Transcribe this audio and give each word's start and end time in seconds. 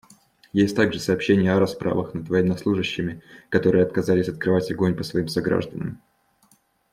Есть 0.51 0.75
также 0.75 0.99
сообщения 0.99 1.53
о 1.53 1.59
расправах 1.59 2.15
над 2.15 2.27
военнослужащими, 2.27 3.21
которые 3.49 3.85
отказались 3.85 4.29
открывать 4.29 4.71
огонь 4.71 4.95
по 4.95 5.03
своим 5.03 5.27
согражданам. 5.27 6.01